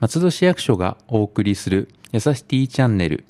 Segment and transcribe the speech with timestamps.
[0.00, 3.26] 松戸市役所がお送りするやさしティチャンネル。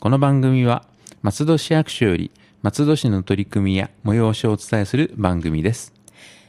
[0.00, 0.84] この番組は
[1.22, 5.92] 松戸市役所より松戸市の取り組みや催しをお伝えする番組です。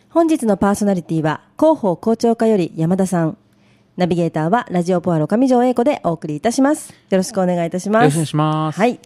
[0.10, 3.38] 本日のパーソナリティは広報校長課より山田さん。
[3.98, 6.92] ナビゲーターはラジオポアロ上条英子でお送りいたします。
[7.12, 8.02] よろしくお願いいたします。
[8.02, 8.80] よろしくお願いします。
[8.80, 9.00] はい。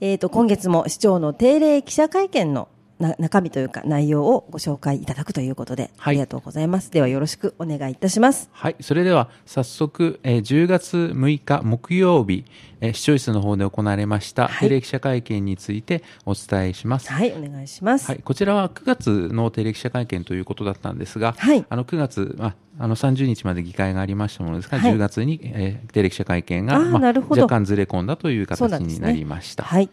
[0.00, 2.68] えっ、と、今月も市長の定例記者会見の
[3.00, 6.90] な中身というか内容をご紹介いただくということで、はいありがとうございます。
[6.90, 8.50] ではよろしくお願いいたします。
[8.52, 8.76] はい。
[8.80, 12.44] それでは、早速、えー10月6日木曜日、
[12.80, 17.10] えー視聴室の方で行われました、はい定例記者会見についてお伝えします。
[17.10, 18.06] はい、お願いします。
[18.06, 29.64] はい、こちらは9月の定例記者会見ということだったんですが、はいあの9月、まあ、あの30日まで議会がありましたものですが、はい10月に、えー定例記者会見が、あーなるほど若干ずれ込んだという形になりました。
[29.64, 29.88] はい。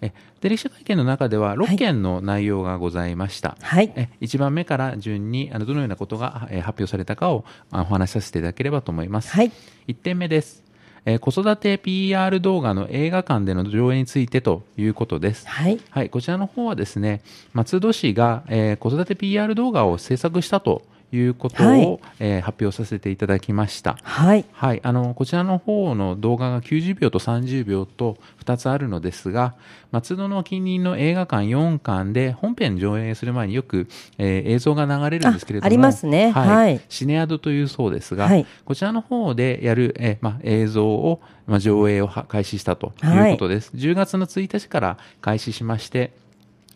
[0.00, 3.56] え定例記者会見の中でははい6件の内容がございました。
[3.60, 3.92] はい。
[3.96, 9.30] え1番目から順にあのどのようなことが、えー発表されたかをあお話しさせていただければと思います。
[9.32, 9.50] はい。
[9.88, 10.62] 1点目です。
[11.04, 15.48] えー子育て PR 動画の映画館での上映についてということです。
[15.48, 15.80] はい。
[15.90, 20.97] はい、こちらの方はですね、松戸市が、えー子育て PR 動画を制作したという
[21.38, 21.98] ことを、はい。
[22.20, 23.96] えー発表させていただきました。
[24.02, 24.44] はい。
[24.52, 29.54] はい、あのこちらの方の動画が90秒と30秒と2つあるのですが、
[29.90, 36.30] 松戸の近隣の映画館4館で本編上映する前によく、えー映像が流れるんですけれども、あありますね。
[36.30, 36.80] はい。
[36.88, 38.46] シネアドというそうですが、はい。
[38.64, 43.06] こちらの方でやる、えーまあ、映像を、まあ、上映をは開始したとい。
[43.30, 43.72] うことです。
[43.74, 46.12] 10月の1日から開始しまして、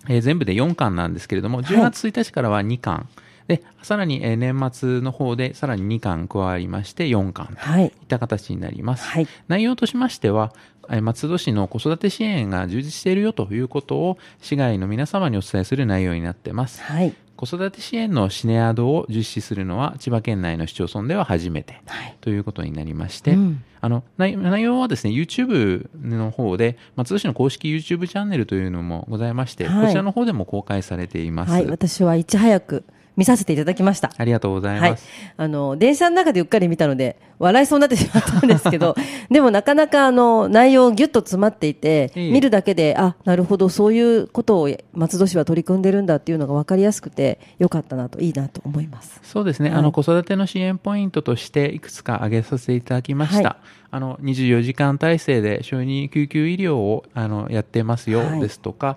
[0.09, 3.09] えー全部で4巻なんですけれども、10月1日からは2巻、
[3.53, 9.05] でさらに、えー年末の方でさらに2巻加わりまして4巻とはいいった形になります。
[9.05, 10.53] はい内容としましては、
[10.89, 16.83] えー松戸市の子育て支援が充実しているよということを市外の皆様にお伝えする内容になっています。
[16.83, 17.15] はい。
[17.37, 22.17] 子育て支援のシネアドを実施するのは千葉県内の市町村では初めてはい。
[22.21, 31.51] ということになりまして、うんあの内内容はですね YouTube の方で松戸市の公式 YouTube チャンネルというのもございまして、はいこちらの方でも公開されています。
[31.51, 31.67] はい。
[31.67, 32.85] 私はいち早く
[33.17, 34.11] 見させていただきました。
[34.17, 35.07] ありがとうございはいます。。
[35.37, 38.95] あの、電車の中でうっかり見たので、笑いそうになってしまったんですけど、
[39.31, 49.21] でもなかなかあの、内容ぎゅっと詰まっていて、ええ見るだけで、あ、なるほど、そういうことを松戸市は取り組んでるんだっていうのが分かりやすくて、よかったなと、いいなと思います。
[49.23, 58.97] そうですね、はいあの子育ての支援ポイントとしていくつか挙げさせていただきました、はいあの24時間体制で小児救急医療をあのやってますよはいですとか、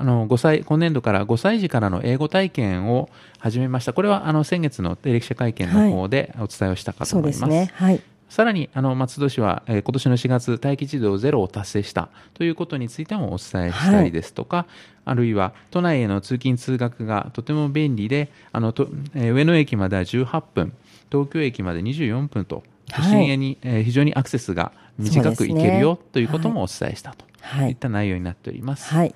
[0.00, 3.08] あの5歳今年度から5歳児からの英語体験を
[3.38, 7.40] 始めました、これはあの先月の定例記者会見の方でお伝えをしたかと思います。
[7.40, 7.70] ですね。
[7.74, 8.00] はい。
[8.28, 14.64] さらにあの松戸市は、えー今年の4月、待機児童ゼロを達成したということについてもお伝えしたりですとか、
[15.04, 20.72] あるいは都内への通勤・通学がとても便利で、あのとえー上野駅までは18分、
[21.10, 28.94] 東京駅まで24分と、都心へに、えー非常にアクセスが短く行けるよ、ねということもお伝えしたとはいいった内容になっております。
[28.94, 29.14] はい。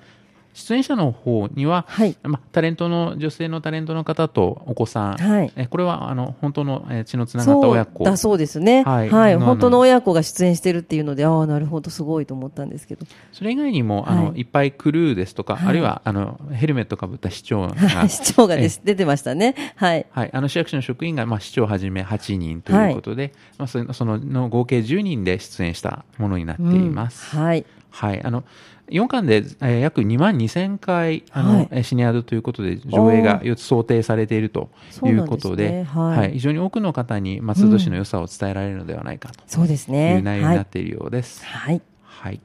[0.57, 8.83] 出演者の方には、はいまあ、タレントの女性のタレントの方とお子さん、はいえこれはあの本当の、えー血のつながった親子そうだそうですね。
[8.83, 9.37] ははいい。
[9.37, 13.05] の本当の親子が出演してるっていうので、ああ、なるほど、すごいと思ったんですけど。
[13.31, 17.75] それ以外にも、あのはいいっぱいクルーですとか、はいあるいはあのヘルメットかぶった市長が、
[18.09, 19.55] 市長がです出てましたね。
[19.75, 20.05] はい。
[20.11, 27.37] はい、あの市役所の職員が、まあ、市長をはじめ8人ということで、まあ、そのそのの合計10人で出演したものになっています。
[27.37, 27.65] うんはい。
[27.89, 28.43] はい、あの
[28.89, 34.69] 4巻で、えー約2万2000回あの、はいえーシニアドということで上映が4つ想定されていると
[35.05, 40.15] いうことでそうなんですねはい非常に多くの方に松戸市の良さを伝えられるのではないかそうですとね。
[40.15, 41.43] いう内容になっているようです。
[41.45, 41.81] はい。
[42.03, 42.39] はい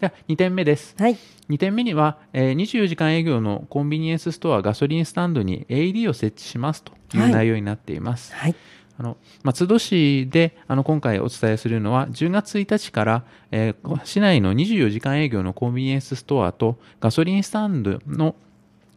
[0.00, 0.94] では2点目です。
[0.98, 1.16] はい。
[1.48, 8.34] 2点目には、えー24時間営業のコンビニエンスストア、ガソリンスタンドに AED を設置しますといはいう内容になっています。
[8.34, 8.54] はい。
[8.98, 18.34] あの松戸市であの今回お伝えするのは10月1日から、えー市内の24時間営業のコンビニエンスストアとガソリンスタンドの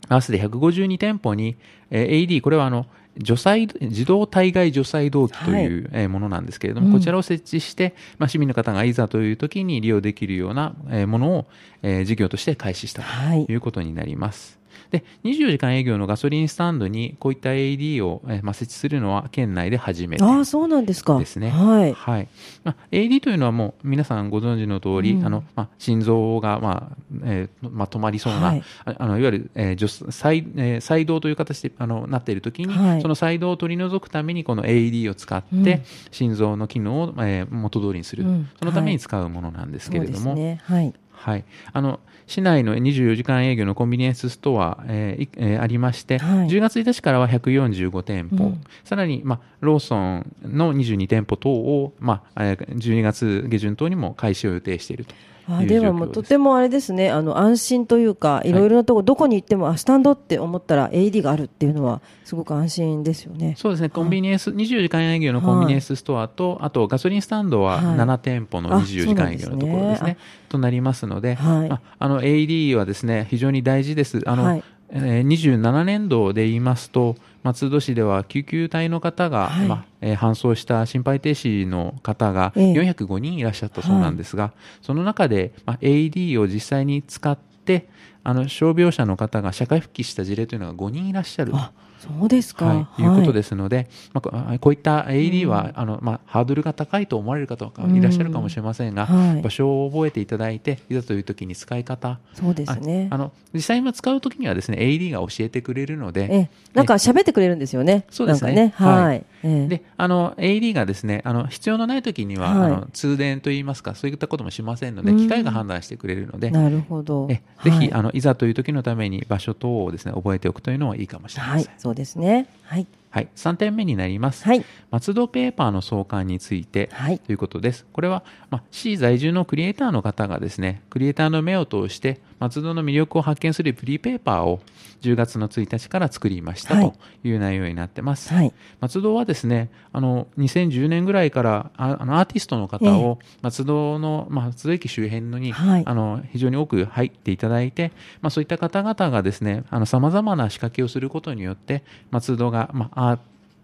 [0.07, 1.57] 合わせて152店舗に、
[1.91, 2.85] えー AED これはあの
[3.17, 11.45] 除細自動体外除細動器という、えーものなんですけれども、うんこちらを設置して、まあ、市民の方がいざという時に利用できるような、えーものを、
[11.81, 14.59] えー事業として開始したはいということになります。
[14.91, 21.19] で24時間営業のガソリンスタンドにこういった AED を、えーまあ、設置するのは県内で初めてああ、そうなんですか。
[21.19, 21.49] ですね。
[21.49, 21.93] はい。
[21.93, 22.27] はい
[22.63, 35.83] まあ、AED というのはもう皆さんご存知の通り、うんあのまあ、心臓が、まあえーまあ、止まりそうな、はいああのいわゆる、えー除細えー細動という形であのなっているときに、はいその細動を取り除くためにこの AED を使って、うん。
[36.11, 38.49] 心臓の機能を、えー元通りにする、うん。
[38.57, 40.35] そのために使うものなんですけれども。
[40.63, 40.93] はい。
[41.11, 41.43] はい、
[41.73, 45.29] あの市内の24時間営業のコンビニエンスストア、えーい。
[45.35, 46.47] えーありまして、はい。
[46.47, 55.13] 10月1日からは145店舗、うんさらに、まあ、ローソンの22店舗等を、まあ、えー12月下旬等にも開始を予定していると
[55.57, 56.21] あではもうと。
[56.21, 57.09] てもあれですね。
[57.09, 58.51] あの安心というかい。
[58.51, 63.55] ろいろなところ、どこに行ってもあスタンドって思ったら AED があるっていうのはすごく安心ですよね。
[63.57, 67.97] そうですね、コンビニエンス、24時間営業のコンビニエンスストアと、あとガソリンスタンドははい。
[67.97, 70.17] 7店舗のあ24時間営業のところですね、
[70.49, 71.69] となりますので、はい。
[71.71, 74.21] ああの AED はですね、非常に大事です。
[74.25, 74.63] あの、はい。
[74.91, 79.67] えー27年度で言いますと、松戸市では救急隊の方が、はい。
[79.67, 82.73] まあえー搬送した心肺停止の方がええ。
[82.73, 87.89] 405人いらっしゃったそうなんですが、その中で、まあ、AED を実際に使って、
[88.23, 91.53] あの傷病者の方が社会復帰した事例というのが5人いらっしゃる。
[91.99, 93.05] あそうですか、はい、い。
[93.05, 99.41] うことですすので、まあこういった AED は、あのまあ、ハードルが高いと思われる方がいらっしゃるかもしれませんが、はい。
[99.41, 103.07] 場所を覚えていただいて、いざという時に使い方、そうですね。
[103.11, 108.05] ああの実際に使う時にはですね AED が教えてくれるので、えなんか喋ってくれるんですよね。
[108.09, 108.73] そうですね。
[108.75, 109.25] はい。
[109.41, 112.71] であの AED がですねあの必要のない時には、はい。
[112.71, 115.17] あの通電といいますかそういったこともしませんのでうん。
[115.17, 117.27] 機械が判断してくれるので、なるほど。
[117.29, 117.93] えぜひ、はい。
[117.93, 121.71] あのいざという時のために場所等をですね覚えておくというのはいいかもしれません。
[121.89, 122.47] はい、そうですね。
[122.63, 122.87] はい。
[123.11, 124.43] はい、3点目になります。
[124.43, 124.63] はい。
[124.91, 127.85] 松戸ペーパーの創刊について、はいということです。
[127.91, 134.61] これは、まあ、市在住のクリエイターの方がですね、クリエイターの目を通して、松戸の魅力を発見するフリーペーパーを
[135.01, 136.91] 10月の1日から作りましたはい。
[136.91, 138.33] という内容になってます。
[138.33, 138.53] はい。
[138.79, 145.83] 松戸はですね、あの、2010年ぐらいから、ああのアーティストの方を松戸の、まあ、松戸駅周辺のに、はい。
[145.85, 147.91] あの、非常に多く入っていただいて、
[148.21, 153.19] まあ、そういった方々がですね、あの、様々な仕掛けをすることによって、松戸が、まあ、アー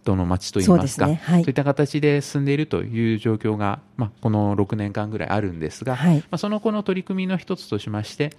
[0.06, 1.22] トの街といいますか、そうね。
[1.24, 1.44] はい。
[1.44, 6.18] そういった形で進んでいるという状況が、まあ、この6年間ぐらいあるんですが、はい。
[6.20, 8.32] まあ、その後の取り組みの一つとしまして、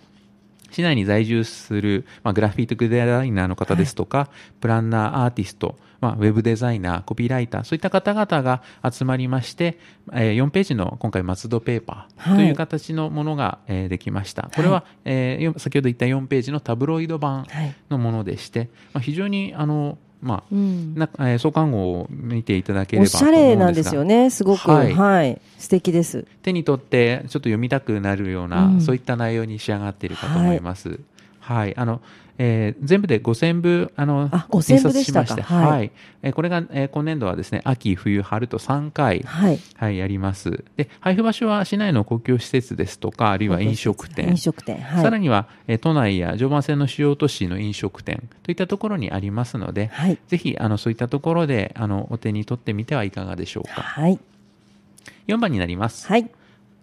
[0.71, 4.29] 市内に在住する、まあ、グラフィックデザイナーの方ですとか、
[4.61, 9.79] プランナー、アーティスト、まあ、ウェブデザイナー、コピーライター、そういった方々が集まりまして、
[10.13, 14.51] えー4ページの今回、松戸ペーパーはいという形のものが、えーできました。
[14.55, 17.75] これは、えーよ先ほど言った4ページのタブロイド版はい。
[17.91, 20.95] のものでして、まあ、非常に、あの、まあ、うん。
[20.95, 24.31] なえー創刊号を見ていただければおしゃれなんですよね。
[24.31, 24.71] すごく。
[24.71, 25.41] はいはい。
[25.59, 26.27] 素敵です。
[26.43, 31.01] 手に取ってちょっと読みたくなるような、うんそういった内容に仕上がっているかと思います。
[31.41, 32.01] はい、あの、
[32.39, 35.91] えー全部で5000部、あの、あ5000部でしたか印刷しましてはいはい。
[36.23, 39.59] えーこれが、えー今年度はですね、秋、冬、春と3回、はい。
[39.77, 40.65] はい、やります。
[40.77, 44.77] で、配布場所は市内の公共施設ですとか、あるいは飲食店飲、食店。
[44.79, 45.03] はい。
[45.03, 50.19] さらには、えー都内や常磐線の主要都市の飲食店といったところにありますので、はい。
[50.29, 53.83] ぜひ、あの、そういったところで、あの、お手に取ってみてはいかがでしょうか。
[53.83, 54.19] はい。
[55.27, 56.07] 4番になります。
[56.09, 56.29] はい。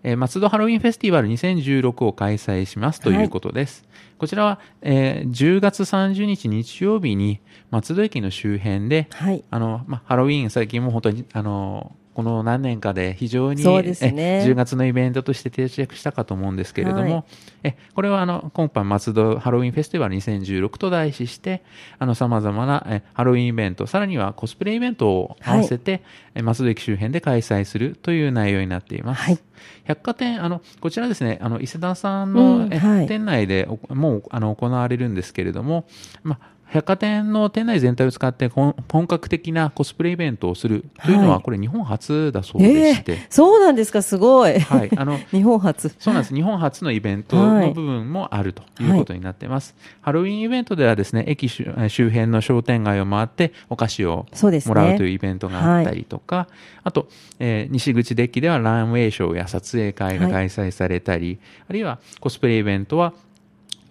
[0.04, 3.86] えー松戸ハロウィンフェスティバル2016を開催しますということです。
[4.18, 7.40] こちらは、えー10月30日日曜日に
[7.72, 9.44] 松戸駅の周辺で、はい。
[9.50, 14.44] あの、まあ、ハロウィン最近も本当に、あの、この何年かで非常に、そうですね。
[14.45, 17.24] え10月のイベントとして定着したかと思うんですけれども、はい。
[17.63, 21.63] えこれはあの今般松戸ハロウィンフェスティバル2016と題しして
[21.98, 26.04] あの様々なえハロウィンイベントさらにはコスプレイベントを合わせて、
[26.36, 29.24] え松戸駅周辺で開催するという内容になっています。
[29.24, 29.39] はい。
[29.86, 33.07] 百貨店あのこちらですねあの伊勢丹さんの、えうんはい。
[33.07, 35.86] 店内でおもうあの行われるんですけれども、
[36.24, 44.60] まあ百貨店の店内全体を使って本本格的なコスプレイベントをするというのは、はいこれ日本初だそうでえして、えそうなんですか、すごい。
[44.60, 45.93] はい、あの 日本初。
[46.00, 46.34] そうなんです。
[46.34, 49.75] 日本初のイベントはいの部分もあるということになってます。
[50.01, 54.25] ハロウィンイベントではですね、駅周周辺の商店街を回ってお菓子を
[54.65, 56.48] もらうというイベントがあったりとか、
[56.84, 57.08] あと、
[57.39, 63.13] えー西口デッキではランウェイショーや撮影会が開催されたり、あるいはコスプレイベントは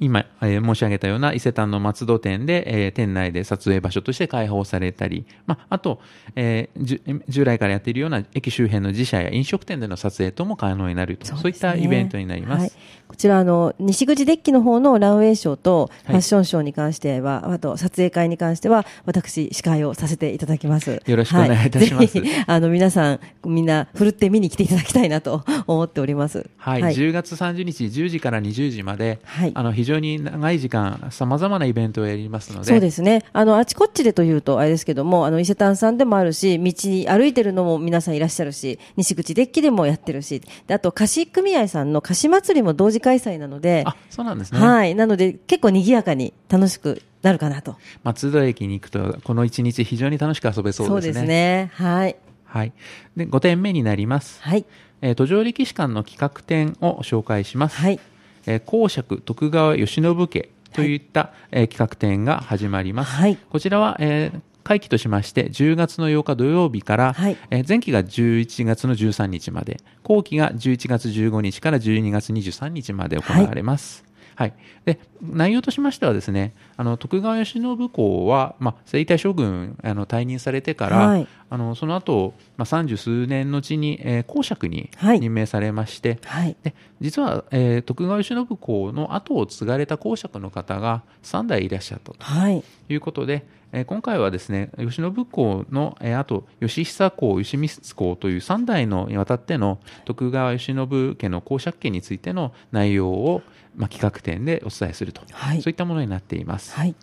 [0.01, 6.01] 今、えー申し上げたような伊勢丹の松戸店で、えー店内で撮影場所として開放されたり、まあ、あと、
[6.37, 12.63] えー従来からやっているような駅周辺の自社や飲食店での撮影とも可能になると、そう,、いったイベントになります。
[12.63, 12.73] はい、
[13.13, 16.07] こちらあの西口デッキの方のランウェイショーとい。
[16.07, 21.03] ファッションショーに関しては、あと撮影会に関しては私司会をさせていただきます。
[21.05, 22.07] よろしくお願いいたします。
[22.07, 26.49] はぜひあの皆さんみんなふるって見に来ていただきたいなと 思っております。
[26.57, 26.95] はい、はい。
[26.95, 29.53] 10月30日10時から20時まで、はい。
[29.55, 33.25] あの非常に長い時間、さまざまなイベントをやりますので、そうですね。
[33.33, 44.95] あの、あちこちでというと、あれですけども、あの、伊勢丹さんでもあるし、道に歩いてるのも皆さんいらっしゃるし、西口デッキでもやってるし、であと、菓子組合さんの菓子祭りも同時開催なので、あそうなんですね、はい。
[44.95, 47.77] なので、結構賑やかに楽しくなるかなと。
[48.03, 51.27] 松戸駅に行くと、この1日、非常に楽しく遊べそうですね。
[51.27, 51.71] ね。
[51.75, 52.17] はい。
[52.45, 52.73] はい、
[53.17, 54.67] で5点目になります、はい。
[55.01, 57.77] えー途上歴史館の企画展を紹介します。
[57.77, 57.99] はい。
[58.47, 63.13] えー公爵徳川慶喜家といった、えー企画展が始まります。
[63.13, 74.05] はいこちらは、えー会期としまして10月の8日土曜日から、はいえー前期が11月の13日まで後期が11月15日から12月23日まで行われます。
[74.35, 74.55] はい、
[74.85, 86.57] で内容としましてはですねあの徳川慶喜公は、まあ、征夷大将軍あの退任されてから、はいあのその後、まあ三十数年のうちに、えー公爵にはい任命されまして、はい。
[86.63, 92.65] で実は、えー徳川慶喜公の後を継がれた公爵の方が3代いらっしゃったとはい。
[92.89, 103.43] いうことで、えー今回はですね慶喜公の、えーあと義久公、義満公という3代のにわたっての徳川慶喜家の公爵家についての内容を、
[103.75, 106.75] まあ、企画展でお伝えすると、はいそういったものになっています。
[106.75, 106.95] はい。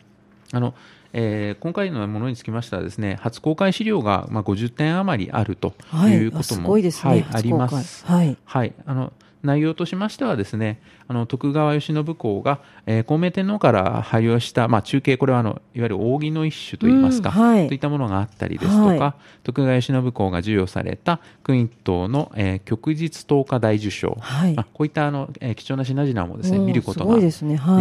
[0.51, 0.73] あの
[1.11, 6.13] えー今回のものにつきましてはですね初公開資料が、まあ、50点余りあるとはい。
[6.13, 7.09] いうことも、あすごいですね。
[7.11, 8.05] はい、初あります。
[8.05, 8.37] はい。
[8.45, 9.11] はい、あの
[9.43, 17.67] 内容としましてはですねあの徳川慶喜公が、えー孔明天皇から拝領した、まあ、中継これはあのいわゆる扇の一種といいますか、うんはい。
[17.67, 24.53] といったものがあったりですとか、は徳川慶喜公が授与された君一等の、えー旭日十日大受賞、はい。
[24.53, 27.15] まあ、こういったあの、えー貴重な品々もですねうん見ることが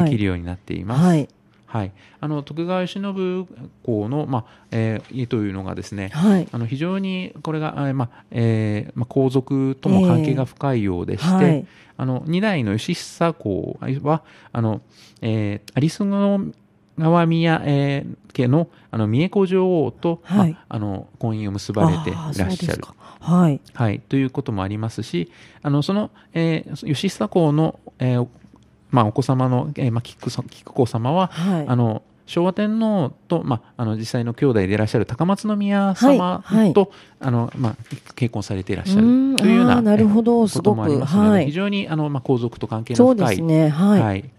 [0.05, 0.11] で。
[0.11, 1.38] きるようになっています。
[1.69, 1.81] はい。
[1.81, 3.47] はい、あの徳川慶喜
[3.85, 6.49] 公の、まあえー、家というのがですね、はい。
[6.51, 11.67] あの非常にこれが、あまあえーまあ、皇族とも関係が深いようでして、はい
[12.01, 14.23] あの2代の義久公は
[14.53, 14.83] あの、
[15.21, 16.53] えー、有栖
[16.97, 22.95] 川宮、えー家のあの三重子女王と、はいまあ、あの婚姻を結ばれていらっしゃるか。
[23.21, 23.61] はい。
[23.75, 25.31] はい、ということもありますし
[25.63, 28.29] あのその、えー、義久公の、えー
[28.91, 31.65] まあ、お子様の、えーまあ、菊子様は、はい。
[31.69, 36.67] あの昭和天皇と、まあ、あの実際の兄弟でいらっしゃる高松宮様と、はい。
[36.67, 36.75] はい。
[37.21, 37.77] あのまあ、
[38.15, 40.45] 結婚されていらっしゃるというようななるほど。
[40.45, 41.47] えこともありますので、はい。
[41.47, 43.71] 非常にあの、まあ、皇族と関係の深いね。
[43.71, 44.01] はい。
[44.01, 44.31] はい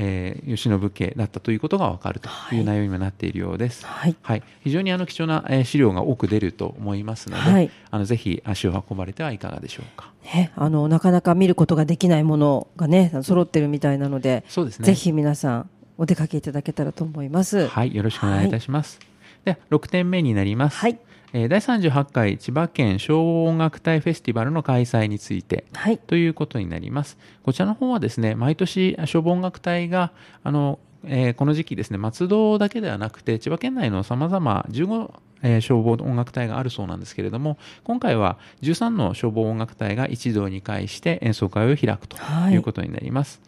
[0.00, 3.84] えー、慶喜家だったということが分かるという内容にもなっているようです。
[3.84, 4.14] はい。
[4.22, 10.12] はい、非常にあの貴重な、えー資料が多く出ると思いますので、はいあのぜひ足を運ばれてはいかがでしょうか。
[10.32, 17.66] ね、あの、なかなか見ることができないものがね、揃ってるみたいなので、そうですねぜひ皆さん、お出かけいただけたらと思います。
[17.66, 19.00] はい、よろしくお願いいたします。
[19.44, 20.76] で、6点目になります。
[20.76, 20.98] はい。
[21.32, 25.98] えー第38回千葉県消防音楽隊フェスティバルの開催についてはい。
[25.98, 27.18] ということになります。
[27.42, 43.40] こちらの方はですね、毎年消防音楽隊が、あの、えーこの時期ですね、松戸だけではなくて、千葉県内の様々15、えー消防音楽隊があるそうなんですけれども、今回は13の消防音楽隊が一堂に会して演奏会を開くとはいいうことになります。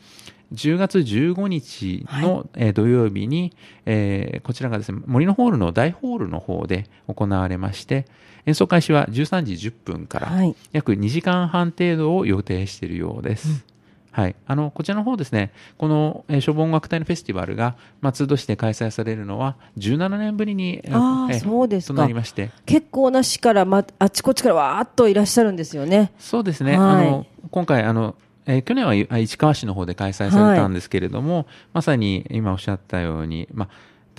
[0.53, 3.53] 10月15日の、えー土曜日に、
[3.87, 8.07] えーこちらがですね、森のホールの大ホールの方で行われまして、
[8.47, 10.57] 演奏開始は13時10分から、はい。
[10.73, 13.65] 約2時間半程度を予定しているようです。
[14.13, 21.95] はい、あのこちらの方ですね、この、えー消防音楽隊のフェスティバルが松戸市で開催されるのは17年ぶりに、えーあーえーそうですか。
[21.95, 26.13] となりまして、結構な市から、ま、あちこちからわーっといらっしゃるんですよね。
[26.19, 27.09] そうですね、はい。
[27.09, 28.17] あの今回あの、
[28.51, 33.69] えー去年はあ市川市の方で開催されたんですけれども、まさに今おっしゃったように、まあ、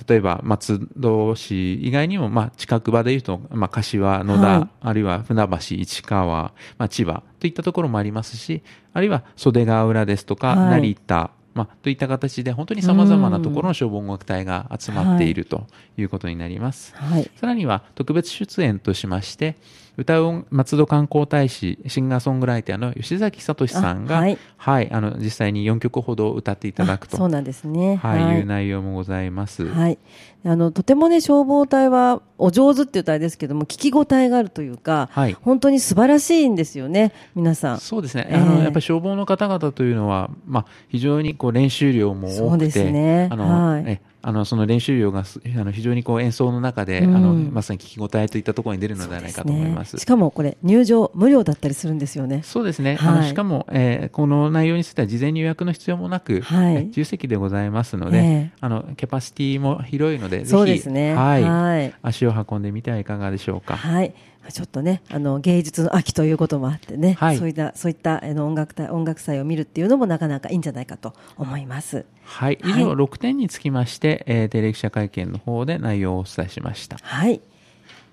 [0.08, 16.96] 例えば松戸市以外にも、まあ、近く場でいうと、まあ、柏、野田、はいあるいは船橋、市川、まあ、千葉といったところもありますし、あるいは袖ヶ浦ですとか、はい成田、まあ、といった形で本当に様々なところの消防音楽隊が集まっているということになります。
[16.96, 17.30] はい。
[17.36, 19.58] さらには特別出演としまして、
[19.98, 27.98] 歌う音松戸観光大使、シンガーソングライターの吉崎聡さんが、あははいい、あの、実際に4曲ほど歌っていただくと、そうなんですね。
[27.98, 29.66] はい、いう内容もございます。
[29.66, 29.98] はい。
[30.44, 37.80] あの、とてもね、消防隊は、お上手って言ったらあれですけども、聞き応えがあるというか、はい本当に素晴らしいんですよね、皆さん。
[37.80, 49.98] そうですね、ええあのやっぱり消防の方々というのは、まあ、非常にこう練習量も多くて、そうですねあのはいえあのその練習量がすあの非常にこう演奏の中で、うんあのまさに聞き応えといったところに出るのではないかと思います。
[49.98, 52.42] しかもこれ、入場無料だったりするんですよね。
[52.44, 61.16] そうですね、はいあのしかも、えーこの内容については事前に予約の必要もなく、はいえ自由席でございますので、ええあのキャパシティも広いので、ぜひ、ですね。
[61.16, 61.94] はいはい。
[62.02, 63.76] 足を運んでみてはいかがでしょうか。
[63.76, 64.14] はい。
[64.50, 72.06] ちょっとね、あの、芸術の秋ということもあってね、はいそういった、そういった、あの、音楽隊、音楽祭を見るっていうのもなかなかいいんじゃないかと思います。
[72.24, 76.98] はい、以はい上6点につきまして、えー定例記者会見の方で内容をお伝えしました。
[77.02, 77.42] はい。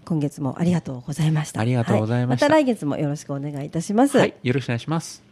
[0.04, 1.61] 今月もありがとうございました。
[1.61, 4.16] ありがとうございましたはまた来月もよろしくお願いいたします。
[4.18, 5.28] はい、よろしくお願いします。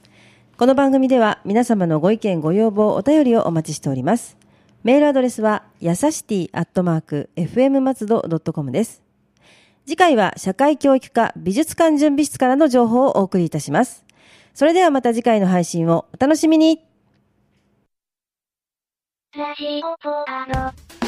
[0.58, 4.38] この番組では皆様のご意見ご要望お便りをお待ちしております
[4.84, 9.05] メールアドレスはやさしティアットマーク FM 松戸 .com です
[9.86, 14.04] 次回は社会教育科美術館準備室からの情報をお送りいたします。
[14.52, 16.84] それではまた次回の配信をお楽しみに
[19.36, 21.05] ラジオポア